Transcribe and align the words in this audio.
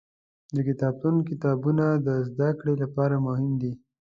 د 0.55 0.57
کتابتون 0.67 1.15
کتابونه 1.29 1.85
د 2.07 2.09
زده 2.29 2.49
کړې 2.59 2.73
لپاره 2.83 3.15
مهم 3.27 3.51
دي. 3.61 3.73